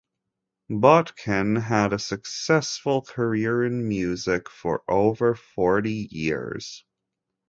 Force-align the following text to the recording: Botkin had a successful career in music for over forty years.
Botkin 0.71 1.57
had 1.57 1.93
a 1.93 1.99
successful 1.99 3.03
career 3.03 3.63
in 3.63 3.87
music 3.87 4.49
for 4.49 4.81
over 4.89 5.35
forty 5.35 6.07
years. 6.09 6.83